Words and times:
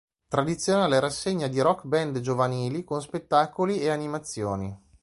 Tradizionale 0.27 0.99
rassegna 0.99 1.45
di 1.47 1.61
rock 1.61 1.85
band 1.85 2.21
giovanili 2.21 2.83
con 2.83 2.99
spettacoli 3.01 3.81
e 3.81 3.89
animazioni. 3.89 4.75